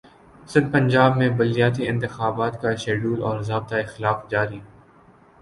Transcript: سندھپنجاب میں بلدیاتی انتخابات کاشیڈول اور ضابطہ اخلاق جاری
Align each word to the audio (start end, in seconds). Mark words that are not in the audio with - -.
سندھپنجاب 0.49 1.17
میں 1.17 1.27
بلدیاتی 1.29 1.87
انتخابات 1.87 2.61
کاشیڈول 2.61 3.21
اور 3.23 3.41
ضابطہ 3.41 3.75
اخلاق 3.75 4.29
جاری 4.31 4.59